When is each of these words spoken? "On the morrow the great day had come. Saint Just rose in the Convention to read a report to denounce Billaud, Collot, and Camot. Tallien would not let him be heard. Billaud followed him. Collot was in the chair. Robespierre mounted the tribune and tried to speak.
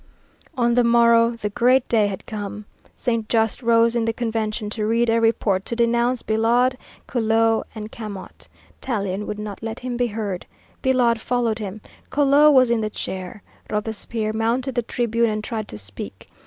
"On 0.57 0.73
the 0.73 0.83
morrow 0.83 1.29
the 1.35 1.51
great 1.51 1.87
day 1.87 2.07
had 2.07 2.25
come. 2.25 2.65
Saint 2.95 3.29
Just 3.29 3.61
rose 3.61 3.95
in 3.95 4.05
the 4.05 4.13
Convention 4.13 4.67
to 4.71 4.87
read 4.87 5.11
a 5.11 5.21
report 5.21 5.63
to 5.65 5.75
denounce 5.75 6.23
Billaud, 6.23 6.71
Collot, 7.07 7.65
and 7.75 7.91
Camot. 7.91 8.47
Tallien 8.81 9.27
would 9.27 9.37
not 9.37 9.61
let 9.61 9.81
him 9.81 9.97
be 9.97 10.07
heard. 10.07 10.47
Billaud 10.81 11.19
followed 11.19 11.59
him. 11.59 11.81
Collot 12.09 12.51
was 12.51 12.71
in 12.71 12.81
the 12.81 12.89
chair. 12.89 13.43
Robespierre 13.69 14.33
mounted 14.33 14.73
the 14.73 14.81
tribune 14.81 15.29
and 15.29 15.43
tried 15.43 15.67
to 15.67 15.77
speak. 15.77 16.29